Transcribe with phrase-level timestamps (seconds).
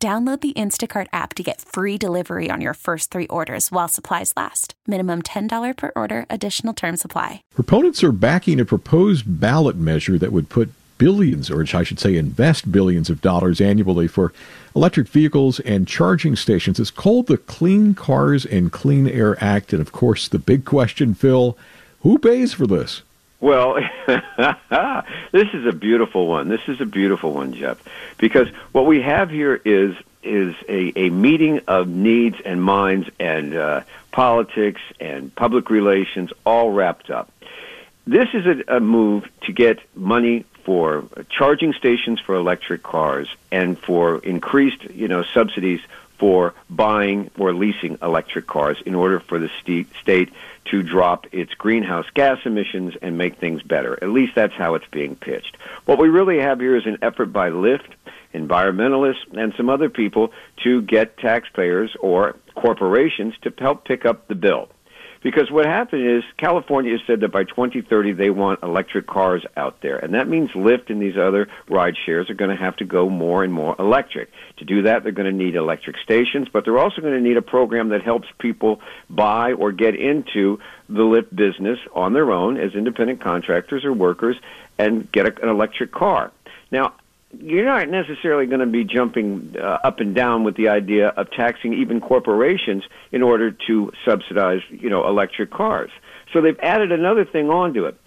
[0.00, 4.32] Download the Instacart app to get free delivery on your first three orders while supplies
[4.36, 4.74] last.
[4.86, 7.42] Minimum $10 per order, additional term supply.
[7.56, 12.14] Proponents are backing a proposed ballot measure that would put billions, or I should say,
[12.14, 14.32] invest billions of dollars annually for
[14.76, 16.78] electric vehicles and charging stations.
[16.78, 19.72] It's called the Clean Cars and Clean Air Act.
[19.72, 21.58] And of course, the big question, Phil
[22.02, 23.02] who pays for this?
[23.40, 23.74] Well,
[24.06, 26.48] this is a beautiful one.
[26.48, 27.80] This is a beautiful one, Jeff,
[28.18, 33.54] because what we have here is is a, a meeting of needs and minds and
[33.54, 37.30] uh, politics and public relations all wrapped up.
[38.04, 43.78] This is a, a move to get money for charging stations for electric cars and
[43.78, 45.80] for increased, you know, subsidies
[46.18, 49.50] for buying or leasing electric cars in order for the
[50.00, 50.32] state
[50.66, 53.98] to drop its greenhouse gas emissions and make things better.
[54.02, 55.56] At least that's how it's being pitched.
[55.86, 57.88] What we really have here is an effort by Lyft,
[58.34, 60.32] environmentalists, and some other people
[60.64, 64.68] to get taxpayers or corporations to help pick up the bill.
[65.22, 69.98] Because what happened is California said that by 2030 they want electric cars out there,
[69.98, 73.08] and that means Lyft and these other ride shares are going to have to go
[73.08, 74.30] more and more electric.
[74.58, 77.36] To do that, they're going to need electric stations, but they're also going to need
[77.36, 78.80] a program that helps people
[79.10, 84.36] buy or get into the Lyft business on their own as independent contractors or workers
[84.78, 86.32] and get a, an electric car.
[86.70, 86.94] Now,
[87.36, 91.30] you're not necessarily going to be jumping uh, up and down with the idea of
[91.30, 95.90] taxing even corporations in order to subsidize, you know, electric cars.
[96.32, 97.98] So they've added another thing onto it.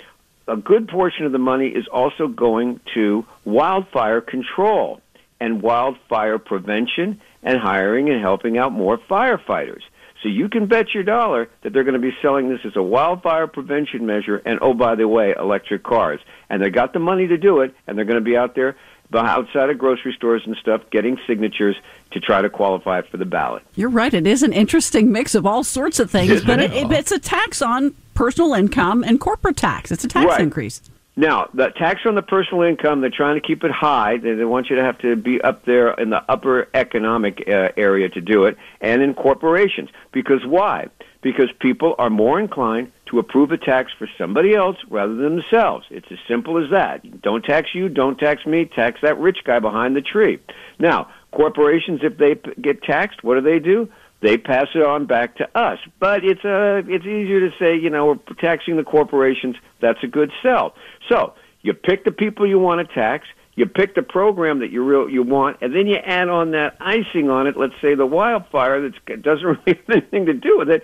[0.48, 5.02] A good portion of the money is also going to wildfire control
[5.40, 9.82] and wildfire prevention and hiring and helping out more firefighters.
[10.22, 12.84] So you can bet your dollar that they're going to be selling this as a
[12.84, 16.20] wildfire prevention measure and oh by the way, electric cars.
[16.50, 18.78] And they got the money to do it and they're going to be out there
[19.20, 21.76] outside of grocery stores and stuff getting signatures
[22.12, 23.64] to try to qualify for the ballot.
[23.76, 24.14] You're right.
[24.14, 26.74] It is an interesting mix of all sorts of things, Isn't but it?
[26.74, 29.92] It, it's a tax on personal income and corporate tax.
[29.92, 30.42] It's a tax right.
[30.42, 30.82] increase.
[31.18, 34.18] Now, the tax on the personal income, they're trying to keep it high.
[34.18, 37.70] They, they want you to have to be up there in the upper economic uh,
[37.76, 39.90] area to do it, and in corporations.
[40.14, 40.88] Because why?
[41.22, 45.86] Because people are more inclined to approve a tax for somebody else rather than themselves.
[45.92, 47.22] It's as simple as that.
[47.22, 50.40] Don't tax you, don't tax me, tax that rich guy behind the tree.
[50.80, 53.90] Now, corporations, if they get taxed, what do they do?
[54.22, 55.80] They pass it on back to us.
[56.00, 59.56] But it's uh, it's easier to say, you know, we're taxing the corporations.
[59.82, 60.76] That's a good sell.
[61.10, 63.28] So you pick the people you want to tax.
[63.56, 66.78] You pick the program that you real you want, and then you add on that
[66.80, 67.58] icing on it.
[67.58, 70.84] Let's say the wildfire that doesn't really have anything to do with it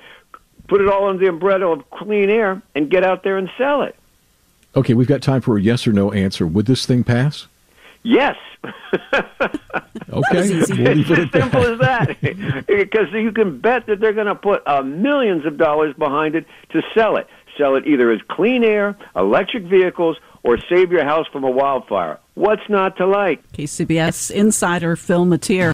[0.68, 3.82] put it all under the umbrella of clean air, and get out there and sell
[3.82, 3.96] it.
[4.76, 6.46] Okay, we've got time for a yes or no answer.
[6.46, 7.48] Would this thing pass?
[8.04, 8.36] Yes.
[9.14, 9.34] okay,
[10.10, 12.18] we'll leave it as simple as that.
[12.68, 16.46] because you can bet that they're going to put uh, millions of dollars behind it
[16.70, 17.28] to sell it.
[17.58, 22.20] Sell it either as clean air, electric vehicles, or save your house from a wildfire.
[22.36, 23.52] What's not to like?
[23.54, 25.74] KCBS insider Phil Matier.